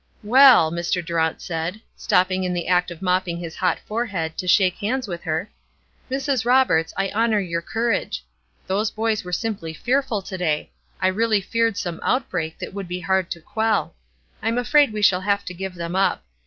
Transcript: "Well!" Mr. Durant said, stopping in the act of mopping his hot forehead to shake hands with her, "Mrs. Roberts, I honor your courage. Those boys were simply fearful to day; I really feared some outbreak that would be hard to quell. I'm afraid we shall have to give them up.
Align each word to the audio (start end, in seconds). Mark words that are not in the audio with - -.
"Well!" 0.23 0.71
Mr. 0.71 1.05
Durant 1.05 1.41
said, 1.43 1.79
stopping 1.95 2.43
in 2.43 2.53
the 2.55 2.67
act 2.67 2.89
of 2.89 3.03
mopping 3.03 3.37
his 3.37 3.55
hot 3.57 3.77
forehead 3.85 4.35
to 4.39 4.47
shake 4.47 4.77
hands 4.77 5.07
with 5.07 5.21
her, 5.21 5.47
"Mrs. 6.09 6.43
Roberts, 6.43 6.91
I 6.97 7.11
honor 7.13 7.39
your 7.39 7.61
courage. 7.61 8.23
Those 8.65 8.89
boys 8.89 9.23
were 9.23 9.31
simply 9.31 9.75
fearful 9.75 10.23
to 10.23 10.37
day; 10.39 10.71
I 10.99 11.07
really 11.07 11.39
feared 11.39 11.77
some 11.77 11.99
outbreak 12.01 12.57
that 12.57 12.73
would 12.73 12.87
be 12.87 13.01
hard 13.01 13.29
to 13.29 13.41
quell. 13.41 13.93
I'm 14.41 14.57
afraid 14.57 14.91
we 14.91 15.03
shall 15.03 15.21
have 15.21 15.45
to 15.45 15.53
give 15.53 15.75
them 15.75 15.95
up. 15.95 16.23